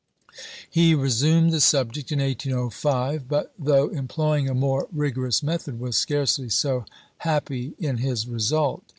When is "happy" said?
7.19-7.75